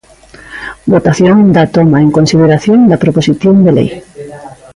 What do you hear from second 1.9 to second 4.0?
en consideración da Proposición de lei.